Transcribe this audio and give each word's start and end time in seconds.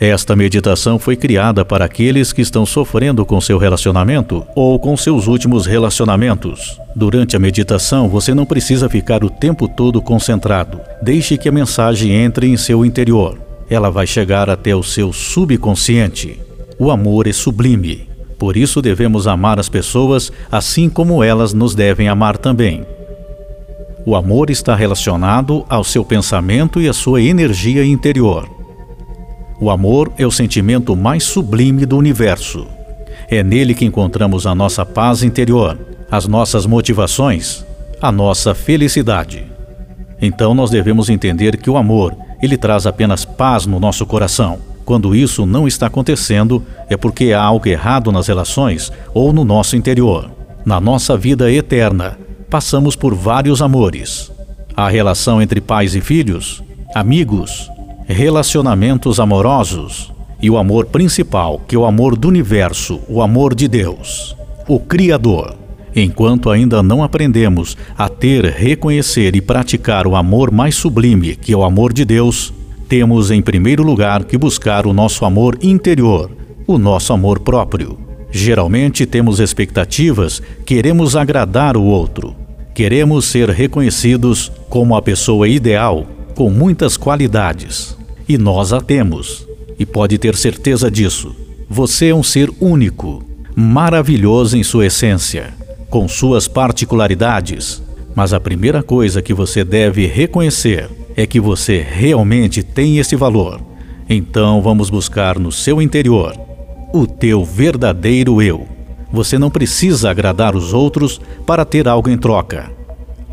Esta 0.00 0.34
meditação 0.34 0.98
foi 0.98 1.14
criada 1.14 1.62
para 1.62 1.84
aqueles 1.84 2.32
que 2.32 2.40
estão 2.40 2.64
sofrendo 2.64 3.26
com 3.26 3.38
seu 3.38 3.58
relacionamento 3.58 4.42
ou 4.56 4.78
com 4.78 4.96
seus 4.96 5.26
últimos 5.26 5.66
relacionamentos. 5.66 6.80
Durante 6.96 7.36
a 7.36 7.38
meditação, 7.38 8.08
você 8.08 8.32
não 8.32 8.46
precisa 8.46 8.88
ficar 8.88 9.22
o 9.22 9.28
tempo 9.28 9.68
todo 9.68 10.00
concentrado. 10.00 10.80
Deixe 11.02 11.36
que 11.36 11.50
a 11.50 11.52
mensagem 11.52 12.12
entre 12.12 12.46
em 12.46 12.56
seu 12.56 12.82
interior. 12.82 13.38
Ela 13.68 13.90
vai 13.90 14.06
chegar 14.06 14.48
até 14.48 14.74
o 14.74 14.82
seu 14.82 15.12
subconsciente. 15.12 16.40
O 16.78 16.90
amor 16.90 17.26
é 17.26 17.32
sublime. 17.34 18.08
Por 18.38 18.56
isso 18.56 18.80
devemos 18.80 19.26
amar 19.26 19.60
as 19.60 19.68
pessoas 19.68 20.32
assim 20.50 20.88
como 20.88 21.22
elas 21.22 21.52
nos 21.52 21.74
devem 21.74 22.08
amar 22.08 22.38
também. 22.38 22.86
O 24.06 24.16
amor 24.16 24.48
está 24.48 24.74
relacionado 24.74 25.62
ao 25.68 25.84
seu 25.84 26.02
pensamento 26.06 26.80
e 26.80 26.88
à 26.88 26.94
sua 26.94 27.20
energia 27.20 27.84
interior. 27.84 28.59
O 29.60 29.68
amor 29.68 30.10
é 30.16 30.26
o 30.26 30.30
sentimento 30.30 30.96
mais 30.96 31.22
sublime 31.22 31.84
do 31.84 31.98
universo. 31.98 32.66
É 33.28 33.42
nele 33.42 33.74
que 33.74 33.84
encontramos 33.84 34.46
a 34.46 34.54
nossa 34.54 34.86
paz 34.86 35.22
interior, 35.22 35.78
as 36.10 36.26
nossas 36.26 36.64
motivações, 36.64 37.62
a 38.00 38.10
nossa 38.10 38.54
felicidade. 38.54 39.44
Então 40.20 40.54
nós 40.54 40.70
devemos 40.70 41.10
entender 41.10 41.58
que 41.58 41.68
o 41.68 41.76
amor, 41.76 42.16
ele 42.40 42.56
traz 42.56 42.86
apenas 42.86 43.26
paz 43.26 43.66
no 43.66 43.78
nosso 43.78 44.06
coração. 44.06 44.58
Quando 44.82 45.14
isso 45.14 45.44
não 45.44 45.68
está 45.68 45.88
acontecendo, 45.88 46.64
é 46.88 46.96
porque 46.96 47.34
há 47.34 47.42
algo 47.42 47.68
errado 47.68 48.10
nas 48.10 48.28
relações 48.28 48.90
ou 49.12 49.30
no 49.30 49.44
nosso 49.44 49.76
interior. 49.76 50.30
Na 50.64 50.80
nossa 50.80 51.18
vida 51.18 51.52
eterna, 51.52 52.18
passamos 52.48 52.96
por 52.96 53.14
vários 53.14 53.60
amores. 53.60 54.32
A 54.74 54.88
relação 54.88 55.42
entre 55.42 55.60
pais 55.60 55.94
e 55.94 56.00
filhos, 56.00 56.62
amigos, 56.94 57.70
relacionamentos 58.10 59.20
amorosos 59.20 60.12
e 60.42 60.50
o 60.50 60.58
amor 60.58 60.86
principal, 60.86 61.60
que 61.66 61.76
é 61.76 61.78
o 61.78 61.84
amor 61.84 62.16
do 62.16 62.28
universo, 62.28 63.00
o 63.08 63.22
amor 63.22 63.54
de 63.54 63.68
Deus, 63.68 64.36
o 64.66 64.78
Criador. 64.78 65.54
Enquanto 65.94 66.50
ainda 66.50 66.82
não 66.82 67.02
aprendemos 67.02 67.76
a 67.96 68.08
ter, 68.08 68.44
reconhecer 68.44 69.34
e 69.34 69.40
praticar 69.40 70.06
o 70.06 70.14
amor 70.14 70.50
mais 70.50 70.76
sublime, 70.76 71.34
que 71.34 71.52
é 71.52 71.56
o 71.56 71.64
amor 71.64 71.92
de 71.92 72.04
Deus, 72.04 72.52
temos 72.88 73.30
em 73.30 73.42
primeiro 73.42 73.82
lugar 73.82 74.24
que 74.24 74.38
buscar 74.38 74.86
o 74.86 74.92
nosso 74.92 75.24
amor 75.24 75.58
interior, 75.60 76.30
o 76.66 76.78
nosso 76.78 77.12
amor 77.12 77.40
próprio. 77.40 77.98
Geralmente 78.30 79.04
temos 79.06 79.40
expectativas, 79.40 80.40
queremos 80.64 81.16
agradar 81.16 81.76
o 81.76 81.82
outro, 81.82 82.34
queremos 82.72 83.26
ser 83.26 83.50
reconhecidos 83.50 84.50
como 84.68 84.94
a 84.94 85.02
pessoa 85.02 85.48
ideal, 85.48 86.06
com 86.34 86.48
muitas 86.48 86.96
qualidades. 86.96 87.99
E 88.30 88.38
nós 88.38 88.72
a 88.72 88.80
temos. 88.80 89.44
E 89.76 89.84
pode 89.84 90.16
ter 90.16 90.36
certeza 90.36 90.88
disso. 90.88 91.34
Você 91.68 92.10
é 92.10 92.14
um 92.14 92.22
ser 92.22 92.48
único, 92.60 93.24
maravilhoso 93.56 94.56
em 94.56 94.62
sua 94.62 94.86
essência, 94.86 95.52
com 95.90 96.06
suas 96.06 96.46
particularidades. 96.46 97.82
Mas 98.14 98.32
a 98.32 98.38
primeira 98.38 98.84
coisa 98.84 99.20
que 99.20 99.34
você 99.34 99.64
deve 99.64 100.06
reconhecer 100.06 100.88
é 101.16 101.26
que 101.26 101.40
você 101.40 101.80
realmente 101.80 102.62
tem 102.62 102.98
esse 102.98 103.16
valor. 103.16 103.60
Então 104.08 104.62
vamos 104.62 104.90
buscar 104.90 105.36
no 105.36 105.50
seu 105.50 105.82
interior 105.82 106.32
o 106.92 107.08
teu 107.08 107.44
verdadeiro 107.44 108.40
eu. 108.40 108.64
Você 109.10 109.40
não 109.40 109.50
precisa 109.50 110.08
agradar 110.08 110.54
os 110.54 110.72
outros 110.72 111.20
para 111.44 111.64
ter 111.64 111.88
algo 111.88 112.08
em 112.08 112.16
troca. 112.16 112.70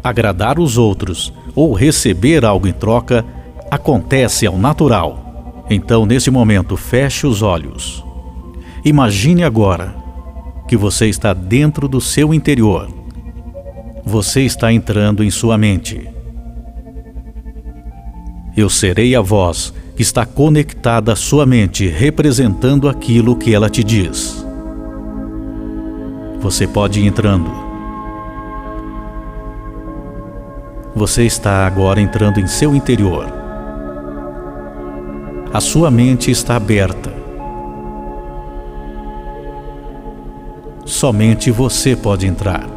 Agradar 0.03 0.59
os 0.59 0.75
outros 0.75 1.31
ou 1.53 1.73
receber 1.73 2.44
algo 2.44 2.68
em 2.68 2.73
troca 2.73 3.23
acontece 3.70 4.46
ao 4.46 4.58
natural. 4.58 5.66
Então, 5.70 6.06
nesse 6.06 6.32
momento, 6.32 6.78
feche 6.78 7.28
os 7.28 7.42
olhos. 7.42 8.04
Imagine 8.84 9.44
agora 9.44 9.94
que 10.68 10.78
você 10.78 11.08
está 11.08 11.34
dentro 11.34 11.88
do 11.88 12.00
seu 12.00 12.34
interior. 12.34 12.90
Você 14.06 14.42
está 14.42 14.72
entrando 14.72 15.24
em 15.24 15.30
sua 15.30 15.58
mente. 15.58 16.09
Eu 18.56 18.69
serei 18.69 19.16
a 19.16 19.22
voz 19.22 19.74
que 19.96 20.02
está 20.02 20.25
conectada 20.25 21.14
à 21.14 21.16
sua 21.16 21.46
mente, 21.46 21.88
representando 21.88 22.88
aquilo 22.88 23.36
que 23.36 23.53
ela 23.53 23.70
te 23.70 23.84
diz. 23.84 24.46
Você 26.40 26.66
pode 26.66 27.00
ir 27.00 27.06
entrando. 27.06 27.52
Você 30.96 31.24
está 31.24 31.68
agora 31.68 32.02
entrando 32.02 32.40
em 32.40 32.47
seu 32.47 32.75
interior. 32.75 33.37
A 35.57 35.59
sua 35.59 35.90
mente 35.90 36.29
está 36.29 36.56
aberta. 36.56 37.12
Somente 40.85 41.50
você 41.50 41.95
pode 41.95 42.28
entrar. 42.28 42.69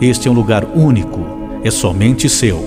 Este 0.00 0.26
é 0.26 0.30
um 0.30 0.34
lugar 0.34 0.64
único, 0.74 1.20
é 1.62 1.70
somente 1.70 2.30
seu. 2.30 2.64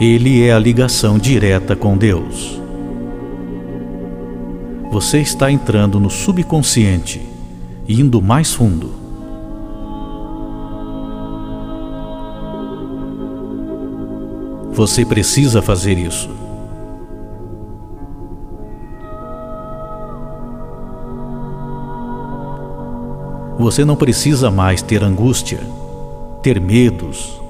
Ele 0.00 0.46
é 0.46 0.52
a 0.52 0.58
ligação 0.60 1.18
direta 1.18 1.74
com 1.74 1.98
Deus. 1.98 2.62
Você 4.92 5.18
está 5.18 5.50
entrando 5.50 5.98
no 5.98 6.08
subconsciente, 6.08 7.20
indo 7.88 8.22
mais 8.22 8.54
fundo. 8.54 9.01
Você 14.72 15.04
precisa 15.04 15.60
fazer 15.60 15.98
isso. 15.98 16.30
Você 23.58 23.84
não 23.84 23.96
precisa 23.96 24.50
mais 24.50 24.80
ter 24.80 25.04
angústia, 25.04 25.60
ter 26.42 26.58
medos. 26.58 27.40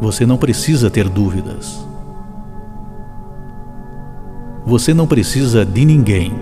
Você 0.00 0.24
não 0.24 0.38
precisa 0.38 0.88
ter 0.88 1.08
dúvidas. 1.08 1.84
Você 4.64 4.94
não 4.94 5.08
precisa 5.08 5.66
de 5.66 5.84
ninguém 5.84 6.32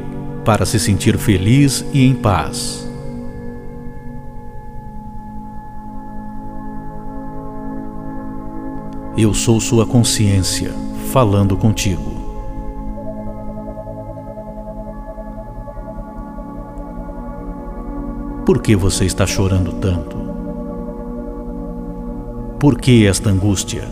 para 0.45 0.67
se 0.67 0.79
sentir 0.79 1.17
feliz 1.17 1.85
e 1.93 2.05
em 2.05 2.15
paz. 2.15 2.86
Eu 9.19 9.33
sou 9.33 9.59
sua 9.59 9.87
consciência 9.87 10.75
falando 11.11 11.57
contigo. 11.57 12.13
Por 18.45 18.61
que 18.61 18.77
você 18.77 19.07
está 19.07 19.27
chorando 19.27 19.73
tanto? 19.81 20.19
Por 22.61 22.77
que 22.77 23.07
esta 23.07 23.31
angústia? 23.31 23.89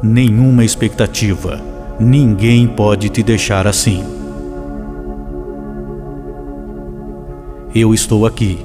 Nenhuma 0.00 0.64
expectativa. 0.64 1.60
Ninguém 1.98 2.68
pode 2.68 3.08
te 3.08 3.24
deixar 3.24 3.66
assim. 3.66 4.04
Eu 7.74 7.92
estou 7.92 8.24
aqui. 8.24 8.64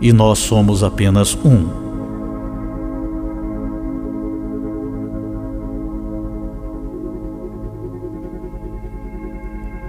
E 0.00 0.12
nós 0.12 0.38
somos 0.38 0.84
apenas 0.84 1.36
um. 1.44 1.81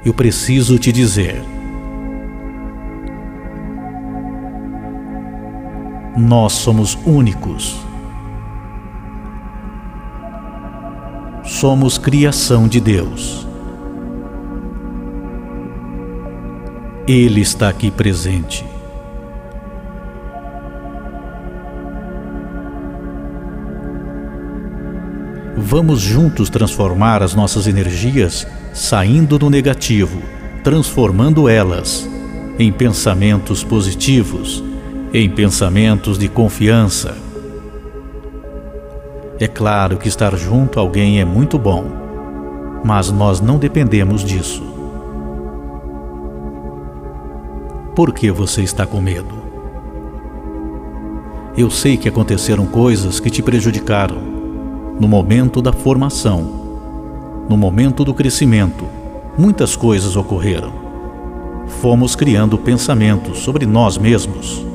Eu 0.05 0.13
preciso 0.13 0.77
te 0.77 0.91
dizer. 0.91 1.41
Nós 6.17 6.51
somos 6.53 6.97
únicos. 7.05 7.79
Somos 11.43 11.97
criação 11.97 12.67
de 12.67 12.81
Deus. 12.81 13.47
Ele 17.07 17.39
está 17.39 17.69
aqui 17.69 17.89
presente. 17.89 18.65
Vamos 25.55 26.01
juntos 26.01 26.49
transformar 26.49 27.23
as 27.23 27.33
nossas 27.33 27.67
energias 27.67 28.45
saindo 28.73 29.37
do 29.37 29.51
negativo, 29.51 30.19
transformando 30.63 31.47
elas 31.47 32.09
em 32.57 32.71
pensamentos 32.71 33.63
positivos, 33.63 34.63
em 35.13 35.29
pensamentos 35.29 36.17
de 36.17 36.27
confiança. 36.27 37.15
É 39.39 39.47
claro 39.47 39.97
que 39.97 40.07
estar 40.07 40.35
junto 40.35 40.79
a 40.79 40.81
alguém 40.81 41.19
é 41.19 41.25
muito 41.25 41.59
bom, 41.59 41.85
mas 42.83 43.11
nós 43.11 43.39
não 43.39 43.59
dependemos 43.59 44.23
disso. 44.23 44.63
Por 47.95 48.11
que 48.11 48.31
você 48.31 48.63
está 48.63 48.87
com 48.87 48.99
medo? 48.99 49.43
Eu 51.55 51.69
sei 51.69 51.95
que 51.95 52.09
aconteceram 52.09 52.65
coisas 52.65 53.19
que 53.19 53.29
te 53.29 53.43
prejudicaram 53.43 54.17
no 54.99 55.07
momento 55.07 55.61
da 55.61 55.71
formação, 55.71 56.62
no 57.49 57.57
momento 57.57 58.03
do 58.05 58.13
crescimento. 58.13 58.85
Muitas 59.37 59.75
coisas 59.75 60.15
ocorreram. 60.15 60.71
Fomos 61.81 62.15
criando 62.15 62.57
pensamentos 62.57 63.39
sobre 63.39 63.65
nós 63.65 63.97
mesmos. 63.97 64.65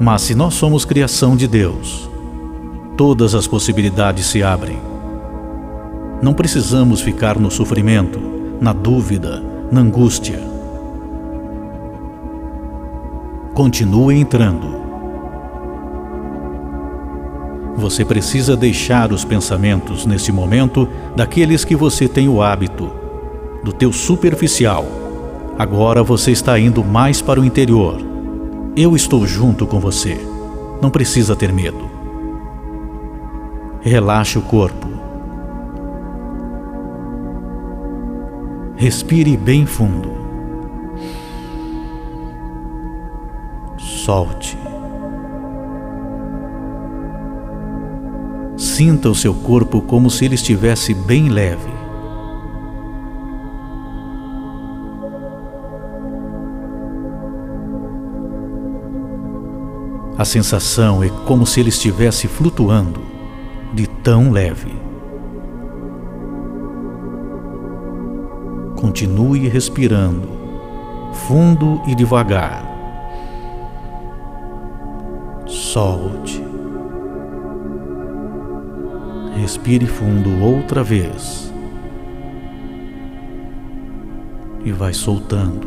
Mas 0.00 0.22
se 0.22 0.34
nós 0.34 0.54
somos 0.54 0.84
criação 0.84 1.36
de 1.36 1.46
Deus, 1.46 2.08
todas 2.96 3.34
as 3.34 3.46
possibilidades 3.46 4.26
se 4.26 4.42
abrem. 4.42 4.78
Não 6.20 6.34
precisamos 6.34 7.00
ficar 7.00 7.38
no 7.38 7.50
sofrimento, 7.50 8.20
na 8.60 8.72
dúvida, 8.72 9.42
na 9.70 9.80
angústia. 9.80 10.40
Continue 13.54 14.18
entrando. 14.18 14.81
Você 17.76 18.04
precisa 18.04 18.56
deixar 18.56 19.12
os 19.12 19.24
pensamentos 19.24 20.04
nesse 20.04 20.30
momento 20.30 20.88
daqueles 21.16 21.64
que 21.64 21.74
você 21.74 22.06
tem 22.06 22.28
o 22.28 22.42
hábito, 22.42 22.90
do 23.64 23.72
teu 23.72 23.92
superficial. 23.92 24.86
Agora 25.58 26.02
você 26.02 26.32
está 26.32 26.58
indo 26.58 26.84
mais 26.84 27.22
para 27.22 27.40
o 27.40 27.44
interior. 27.44 27.98
Eu 28.76 28.94
estou 28.94 29.26
junto 29.26 29.66
com 29.66 29.80
você. 29.80 30.18
Não 30.80 30.90
precisa 30.90 31.36
ter 31.36 31.52
medo. 31.52 31.90
Relaxe 33.80 34.38
o 34.38 34.42
corpo. 34.42 34.88
Respire 38.76 39.36
bem 39.36 39.66
fundo. 39.66 40.10
Solte. 43.78 44.61
Sinta 48.74 49.10
o 49.10 49.14
seu 49.14 49.34
corpo 49.34 49.82
como 49.82 50.08
se 50.08 50.24
ele 50.24 50.34
estivesse 50.34 50.94
bem 50.94 51.28
leve. 51.28 51.70
A 60.16 60.24
sensação 60.24 61.04
é 61.04 61.10
como 61.26 61.44
se 61.44 61.60
ele 61.60 61.68
estivesse 61.68 62.26
flutuando, 62.26 63.02
de 63.74 63.86
tão 63.86 64.30
leve. 64.30 64.74
Continue 68.80 69.48
respirando, 69.48 70.30
fundo 71.28 71.82
e 71.86 71.94
devagar. 71.94 72.64
Solte. 75.44 76.51
Respire 79.42 79.86
fundo 79.86 80.40
outra 80.40 80.84
vez. 80.84 81.52
E 84.64 84.70
vai 84.70 84.94
soltando. 84.94 85.66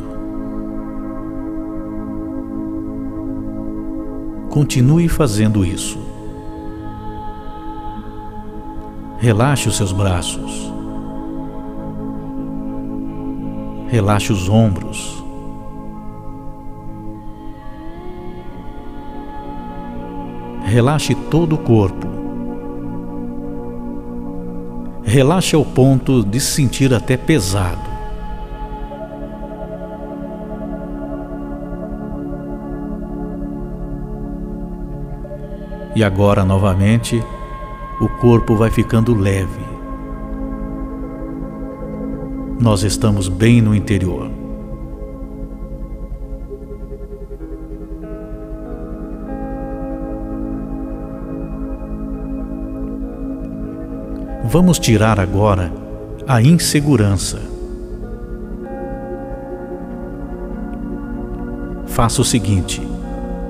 Continue 4.50 5.10
fazendo 5.10 5.66
isso. 5.66 6.00
Relaxe 9.18 9.68
os 9.68 9.75
seus 9.75 9.92
braços. 9.92 10.71
Relaxe 13.89 14.31
os 14.31 14.48
ombros. 14.48 15.21
Relaxe 20.63 21.13
todo 21.30 21.56
o 21.56 21.57
corpo. 21.57 22.14
Relaxe 25.15 25.56
ao 25.56 25.63
ponto 25.63 26.25
de 26.25 26.41
se 26.41 26.51
sentir 26.51 26.94
até 26.94 27.15
pesado. 27.15 27.89
E 35.95 36.03
agora, 36.03 36.44
novamente, 36.44 37.23
o 38.01 38.09
corpo 38.19 38.57
vai 38.57 38.69
ficando 38.69 39.15
leve 39.15 39.63
nós 42.59 42.83
estamos 42.83 43.29
bem 43.29 43.61
no 43.61 43.73
interior. 43.73 44.44
Vamos 54.57 54.80
tirar 54.80 55.19
agora 55.19 55.69
a 56.25 56.42
insegurança. 56.42 57.42
Faça 61.88 62.22
o 62.22 62.24
seguinte: 62.24 62.81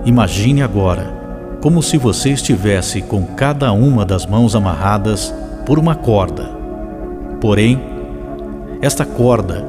imagine 0.03 0.63
agora 0.63 1.13
como 1.61 1.83
se 1.83 1.95
você 1.95 2.31
estivesse 2.31 3.03
com 3.03 3.23
cada 3.23 3.71
uma 3.71 4.03
das 4.03 4.25
mãos 4.25 4.55
amarradas 4.55 5.31
por 5.63 5.77
uma 5.77 5.93
corda. 5.93 6.49
Porém, 7.39 7.79
esta 8.81 9.05
corda, 9.05 9.63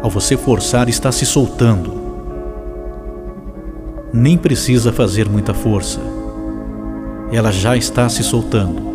ao 0.00 0.08
você 0.08 0.36
forçar, 0.36 0.88
está 0.88 1.10
se 1.10 1.26
soltando. 1.26 2.00
Nem 4.12 4.38
precisa 4.38 4.92
fazer 4.92 5.28
muita 5.28 5.52
força. 5.52 5.98
Ela 7.32 7.50
já 7.50 7.76
está 7.76 8.08
se 8.08 8.22
soltando. 8.22 8.89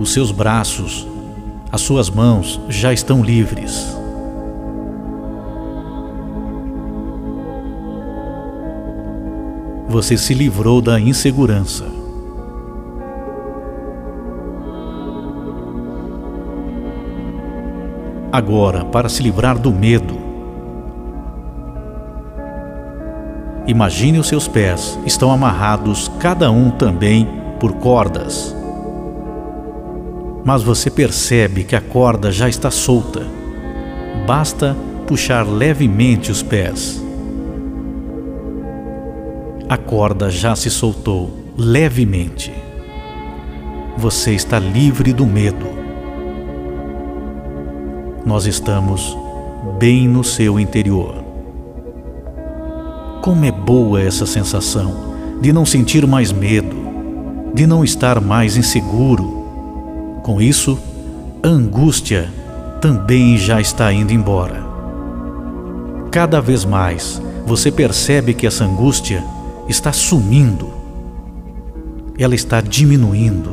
Os 0.00 0.14
seus 0.14 0.32
braços, 0.32 1.06
as 1.70 1.82
suas 1.82 2.08
mãos 2.08 2.58
já 2.70 2.90
estão 2.90 3.22
livres. 3.22 3.94
Você 9.90 10.16
se 10.16 10.32
livrou 10.32 10.80
da 10.80 10.98
insegurança. 10.98 11.84
Agora, 18.32 18.86
para 18.86 19.10
se 19.10 19.22
livrar 19.22 19.58
do 19.58 19.70
medo, 19.70 20.16
imagine 23.66 24.18
os 24.18 24.28
seus 24.28 24.48
pés 24.48 24.98
estão 25.04 25.30
amarrados, 25.30 26.10
cada 26.18 26.50
um 26.50 26.70
também 26.70 27.28
por 27.60 27.74
cordas. 27.74 28.58
Mas 30.44 30.62
você 30.62 30.90
percebe 30.90 31.64
que 31.64 31.76
a 31.76 31.80
corda 31.80 32.30
já 32.32 32.48
está 32.48 32.70
solta. 32.70 33.26
Basta 34.26 34.76
puxar 35.06 35.46
levemente 35.46 36.30
os 36.30 36.42
pés. 36.42 37.02
A 39.68 39.76
corda 39.76 40.30
já 40.30 40.56
se 40.56 40.70
soltou 40.70 41.30
levemente. 41.56 42.52
Você 43.96 44.32
está 44.32 44.58
livre 44.58 45.12
do 45.12 45.26
medo 45.26 45.80
nós 48.24 48.46
estamos 48.46 49.16
bem 49.78 50.06
no 50.06 50.22
seu 50.22 50.60
interior. 50.60 51.24
Como 53.22 53.44
é 53.44 53.50
boa 53.50 54.00
essa 54.00 54.26
sensação 54.26 55.14
de 55.40 55.52
não 55.52 55.64
sentir 55.64 56.06
mais 56.06 56.30
medo, 56.30 56.76
de 57.54 57.66
não 57.66 57.82
estar 57.82 58.20
mais 58.20 58.56
inseguro. 58.56 59.39
Com 60.22 60.40
isso, 60.40 60.78
a 61.42 61.48
angústia 61.48 62.28
também 62.80 63.36
já 63.36 63.60
está 63.60 63.92
indo 63.92 64.12
embora. 64.12 64.64
Cada 66.10 66.40
vez 66.40 66.64
mais 66.64 67.20
você 67.46 67.70
percebe 67.70 68.34
que 68.34 68.46
essa 68.46 68.64
angústia 68.64 69.24
está 69.68 69.92
sumindo, 69.92 70.70
ela 72.18 72.34
está 72.34 72.60
diminuindo 72.60 73.50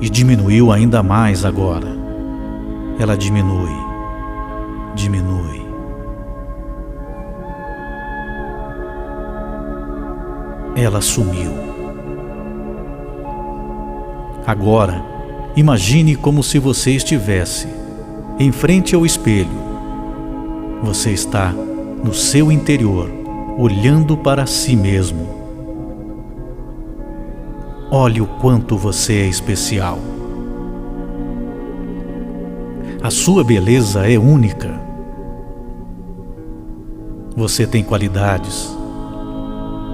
e 0.00 0.08
diminuiu 0.10 0.72
ainda 0.72 1.02
mais 1.02 1.44
agora 1.44 2.02
ela 2.98 3.16
diminui, 3.16 3.74
diminui. 4.94 5.62
Ela 10.76 11.00
sumiu. 11.00 11.71
Agora, 14.46 15.04
imagine 15.54 16.16
como 16.16 16.42
se 16.42 16.58
você 16.58 16.90
estivesse 16.92 17.68
em 18.38 18.50
frente 18.50 18.94
ao 18.94 19.06
espelho. 19.06 19.62
Você 20.82 21.12
está 21.12 21.52
no 21.52 22.12
seu 22.12 22.50
interior, 22.50 23.08
olhando 23.56 24.16
para 24.16 24.44
si 24.46 24.74
mesmo. 24.74 25.28
Olhe 27.88 28.20
o 28.20 28.26
quanto 28.26 28.76
você 28.76 29.14
é 29.14 29.26
especial. 29.26 29.98
A 33.00 33.10
sua 33.10 33.44
beleza 33.44 34.10
é 34.10 34.18
única. 34.18 34.80
Você 37.36 37.66
tem 37.66 37.84
qualidades. 37.84 38.76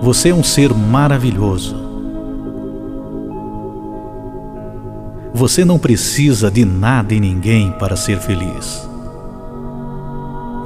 Você 0.01 0.31
é 0.31 0.35
um 0.35 0.43
ser 0.43 0.73
maravilhoso. 0.73 1.88
Você 5.39 5.65
não 5.65 5.79
precisa 5.79 6.51
de 6.51 6.65
nada 6.65 7.15
e 7.15 7.21
ninguém 7.21 7.71
para 7.71 7.95
ser 7.95 8.19
feliz. 8.19 8.89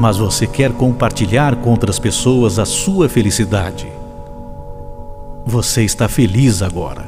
Mas 0.00 0.16
você 0.16 0.46
quer 0.46 0.72
compartilhar 0.72 1.56
com 1.56 1.68
outras 1.68 1.98
pessoas 1.98 2.58
a 2.58 2.64
sua 2.64 3.06
felicidade. 3.06 3.86
Você 5.44 5.84
está 5.84 6.08
feliz 6.08 6.62
agora. 6.62 7.04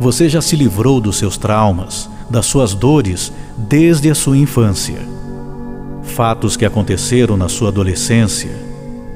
Você 0.00 0.26
já 0.26 0.40
se 0.40 0.56
livrou 0.56 1.02
dos 1.02 1.18
seus 1.18 1.36
traumas, 1.36 2.08
das 2.30 2.46
suas 2.46 2.72
dores 2.72 3.30
desde 3.54 4.10
a 4.10 4.14
sua 4.14 4.38
infância. 4.38 5.06
Fatos 6.02 6.56
que 6.56 6.64
aconteceram 6.64 7.36
na 7.36 7.50
sua 7.50 7.68
adolescência, 7.68 8.56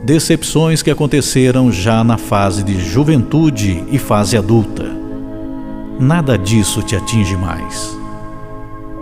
decepções 0.04 0.82
que 0.82 0.90
aconteceram 0.90 1.72
já 1.72 2.04
na 2.04 2.18
fase 2.18 2.62
de 2.62 2.78
juventude 2.78 3.82
e 3.90 3.98
fase 3.98 4.36
adulta. 4.36 4.85
Nada 5.98 6.36
disso 6.36 6.82
te 6.82 6.94
atinge 6.94 7.36
mais. 7.36 7.96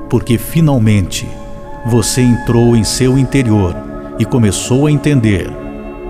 Porque 0.08 0.38
finalmente 0.38 1.28
você 1.86 2.22
entrou 2.22 2.76
em 2.76 2.84
seu 2.84 3.18
interior 3.18 3.74
e 4.18 4.24
começou 4.24 4.86
a 4.86 4.92
entender 4.92 5.50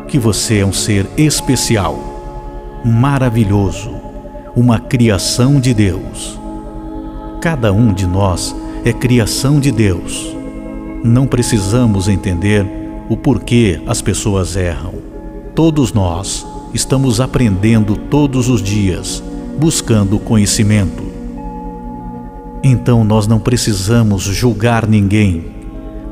que 0.06 0.18
você 0.18 0.58
é 0.58 0.66
um 0.66 0.72
ser 0.72 1.06
especial, 1.16 2.82
maravilhoso, 2.84 3.90
uma 4.54 4.78
criação 4.78 5.58
de 5.58 5.72
Deus. 5.72 6.38
Cada 7.40 7.72
um 7.72 7.92
de 7.92 8.06
nós 8.06 8.54
é 8.84 8.92
criação 8.92 9.58
de 9.58 9.72
Deus. 9.72 10.36
Não 11.02 11.26
precisamos 11.26 12.08
entender 12.08 12.66
o 13.08 13.16
porquê 13.16 13.80
as 13.86 14.02
pessoas 14.02 14.54
erram. 14.54 14.94
Todos 15.54 15.92
nós 15.92 16.46
estamos 16.74 17.20
aprendendo 17.20 17.96
todos 17.96 18.48
os 18.48 18.62
dias, 18.62 19.22
buscando 19.58 20.18
conhecimento. 20.18 21.02
Então 22.62 23.04
nós 23.04 23.26
não 23.26 23.38
precisamos 23.38 24.22
julgar 24.22 24.86
ninguém. 24.86 25.44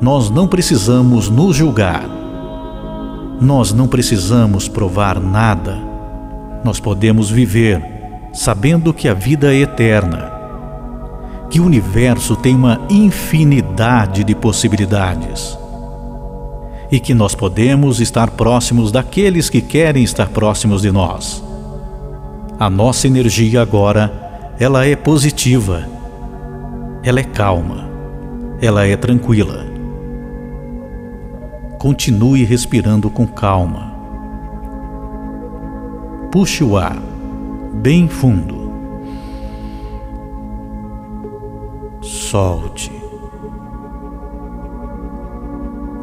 Nós 0.00 0.28
não 0.30 0.46
precisamos 0.46 1.28
nos 1.28 1.56
julgar. 1.56 2.04
Nós 3.40 3.72
não 3.72 3.88
precisamos 3.88 4.68
provar 4.68 5.20
nada. 5.20 5.78
Nós 6.64 6.78
podemos 6.78 7.30
viver 7.30 7.82
sabendo 8.32 8.94
que 8.94 9.08
a 9.08 9.14
vida 9.14 9.52
é 9.52 9.58
eterna, 9.58 10.32
que 11.50 11.60
o 11.60 11.64
universo 11.64 12.34
tem 12.34 12.54
uma 12.54 12.80
infinidade 12.88 14.24
de 14.24 14.34
possibilidades 14.34 15.58
e 16.90 16.98
que 17.00 17.14
nós 17.14 17.34
podemos 17.34 18.00
estar 18.00 18.30
próximos 18.30 18.92
daqueles 18.92 19.48
que 19.48 19.60
querem 19.60 20.02
estar 20.02 20.28
próximos 20.28 20.82
de 20.82 20.90
nós. 20.90 21.42
A 22.62 22.70
nossa 22.70 23.08
energia 23.08 23.60
agora, 23.60 24.54
ela 24.56 24.86
é 24.86 24.94
positiva, 24.94 25.84
ela 27.02 27.18
é 27.18 27.24
calma, 27.24 27.90
ela 28.60 28.86
é 28.86 28.96
tranquila. 28.96 29.66
Continue 31.76 32.44
respirando 32.44 33.10
com 33.10 33.26
calma. 33.26 33.92
Puxe 36.30 36.62
o 36.62 36.76
ar 36.76 36.96
bem 37.74 38.06
fundo. 38.06 38.70
Solte. 42.00 42.92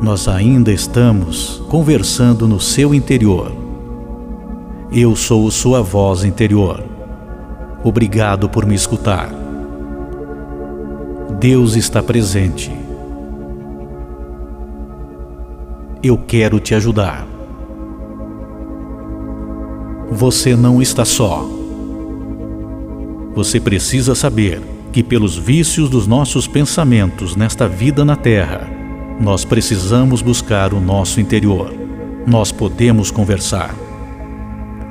Nós 0.02 0.28
ainda 0.28 0.74
estamos 0.74 1.64
conversando 1.70 2.50
no 2.50 2.60
seu 2.60 2.94
interior. 2.94 3.69
Eu 4.92 5.16
sou 5.16 5.52
sua 5.52 5.84
voz 5.84 6.24
interior. 6.24 6.84
Obrigado 7.84 8.50
por 8.50 8.66
me 8.66 8.74
escutar. 8.74 9.30
Deus 11.40 11.76
está 11.76 12.02
presente. 12.02 12.72
Eu 16.02 16.18
quero 16.18 16.60
te 16.60 16.74
ajudar. 16.74 17.28
Você 20.10 20.56
não 20.56 20.82
está 20.82 21.06
só. 21.06 21.48
Você 23.36 23.60
precisa 23.60 24.16
saber 24.16 24.60
que, 24.92 25.04
pelos 25.04 25.38
vícios 25.38 25.88
dos 25.88 26.08
nossos 26.08 26.48
pensamentos 26.48 27.36
nesta 27.36 27.68
vida 27.68 28.04
na 28.04 28.16
Terra, 28.16 28.68
nós 29.22 29.46
precisamos 29.46 30.24
buscar 30.24 30.74
o 30.74 30.82
nosso 30.82 31.22
interior. 31.22 31.72
Nós 32.26 32.52
podemos 32.52 33.12
conversar. 33.12 33.89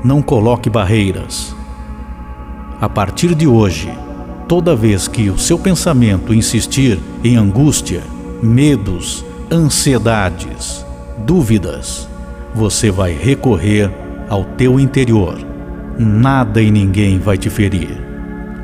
Não 0.04 0.22
coloque 0.22 0.70
barreiras. 0.70 1.54
A 2.80 2.88
partir 2.88 3.34
de 3.34 3.46
hoje, 3.46 3.90
toda 4.46 4.76
vez 4.76 5.08
que 5.08 5.30
o 5.30 5.38
seu 5.38 5.58
pensamento 5.58 6.32
insistir 6.32 6.98
em 7.24 7.36
angústia, 7.36 8.02
medos, 8.42 9.24
ansiedades, 9.50 10.84
dúvidas, 11.26 12.08
você 12.54 12.90
vai 12.90 13.12
recorrer 13.12 13.90
ao 14.28 14.44
teu 14.44 14.78
interior. 14.78 15.38
Nada 15.98 16.62
e 16.62 16.70
ninguém 16.70 17.18
vai 17.18 17.36
te 17.36 17.50
ferir 17.50 18.08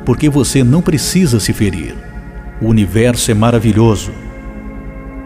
porque 0.05 0.29
você 0.29 0.63
não 0.63 0.81
precisa 0.81 1.39
se 1.39 1.51
ferir. 1.51 1.95
O 2.61 2.67
universo 2.67 3.31
é 3.31 3.33
maravilhoso. 3.33 4.11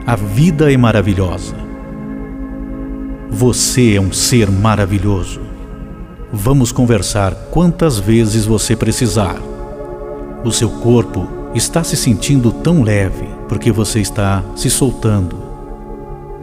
A 0.08 0.16
vida 0.16 0.72
é 0.72 0.78
maravilhosa. 0.78 1.56
Você 3.30 3.96
é 3.96 4.02
um 4.02 4.12
ser 4.12 4.50
maravilhoso. 4.50 5.42
Vamos 6.32 6.72
conversar 6.72 7.34
quantas 7.50 7.98
vezes 7.98 8.46
você 8.46 8.76
precisar. 8.76 9.42
O 10.46 10.52
seu 10.52 10.70
corpo 10.70 11.28
está 11.56 11.84
se 11.84 11.98
sentindo 11.98 12.52
tão 12.52 12.84
leve 12.84 13.28
porque 13.48 13.72
você 13.72 14.00
está 14.00 14.44
se 14.56 14.70
soltando. 14.70 15.38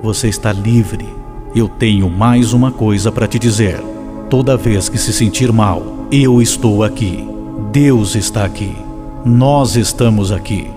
Você 0.02 0.26
está 0.26 0.52
livre. 0.52 1.08
Eu 1.54 1.68
tenho 1.68 2.10
mais 2.10 2.52
uma 2.52 2.72
coisa 2.72 3.12
para 3.12 3.28
te 3.28 3.38
dizer. 3.38 3.80
Toda 4.28 4.56
vez 4.56 4.88
que 4.88 4.98
se 4.98 5.12
sentir 5.12 5.52
mal, 5.52 6.08
eu 6.10 6.42
estou 6.42 6.82
aqui. 6.82 7.24
Deus 7.70 8.16
está 8.16 8.44
aqui. 8.44 8.76
Nós 9.24 9.76
estamos 9.76 10.32
aqui. 10.32 10.68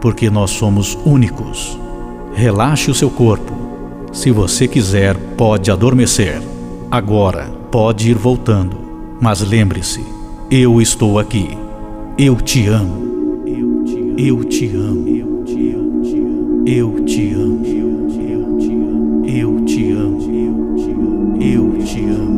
Porque 0.00 0.30
nós 0.30 0.50
somos 0.50 0.96
únicos. 1.04 1.78
Relaxe 2.32 2.90
o 2.90 2.94
seu 2.94 3.10
corpo. 3.10 3.52
Se 4.14 4.30
você 4.30 4.66
quiser, 4.66 5.14
pode 5.36 5.70
adormecer. 5.70 6.40
Agora, 6.90 7.59
Pode 7.70 8.10
ir 8.10 8.16
voltando, 8.16 8.76
mas 9.20 9.40
lembre-se: 9.40 10.04
eu 10.50 10.80
estou 10.82 11.20
aqui. 11.20 11.56
Eu 12.18 12.34
te 12.40 12.66
amo. 12.66 13.44
Eu 13.46 14.44
te 14.44 14.66
amo. 14.74 15.08
Eu 15.08 15.44
te 15.44 15.70
amo. 15.70 16.66
Eu 16.66 17.04
te 17.04 17.32
amo. 17.32 17.64
Eu 19.24 19.64
te 19.64 19.92
amo. 19.92 21.38
Eu 21.40 21.78
te 21.84 22.00
amo. 22.00 22.29